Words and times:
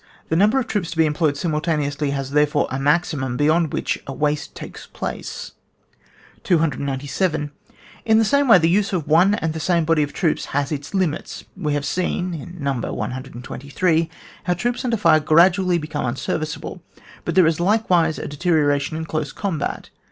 The 0.29 0.35
number 0.35 0.57
of 0.59 0.65
troops 0.65 0.89
to 0.89 0.97
be 0.97 1.05
em 1.05 1.13
ployed 1.13 1.35
simultaneously 1.37 2.09
has, 2.09 2.31
therefore, 2.31 2.65
a 2.71 2.79
maximum, 2.79 3.37
beyond 3.37 3.71
which 3.71 4.01
a 4.07 4.13
waste 4.13 4.55
takes 4.55 4.87
place. 4.87 5.51
297. 6.43 7.51
In 8.03 8.17
the 8.17 8.25
same 8.25 8.47
way 8.47 8.57
the 8.57 8.67
use 8.67 8.93
of 8.93 9.07
one 9.07 9.35
and 9.35 9.53
the 9.53 9.59
same 9.59 9.85
body 9.85 10.01
of 10.01 10.11
troops 10.11 10.45
has 10.57 10.71
its 10.71 10.95
limits. 10.95 11.43
We 11.55 11.75
have 11.75 11.85
seen, 11.85 12.33
in 12.33 12.55
No. 12.59 12.73
123, 12.91 14.09
how 14.45 14.55
troops 14.55 14.83
under 14.83 14.97
fire 14.97 15.19
gradually 15.19 15.77
become 15.77 16.03
un 16.07 16.15
serviceable; 16.15 16.81
but 17.23 17.35
there 17.35 17.45
is 17.45 17.59
likewise 17.59 18.17
a 18.17 18.27
dete« 18.27 18.49
rioration 18.49 18.93
in 18.97 19.05
close 19.05 19.31
combat. 19.31 19.91